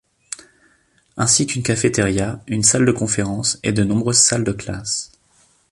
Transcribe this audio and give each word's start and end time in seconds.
Ainsi 1.15 1.45
qu'une 1.45 1.61
cafétéria, 1.61 2.41
une 2.47 2.63
salle 2.63 2.87
de 2.87 2.91
conférence 2.91 3.59
et 3.61 3.71
de 3.71 3.83
nombreuses 3.83 4.17
salles 4.17 4.43
de 4.43 4.51
classe. 4.51 5.11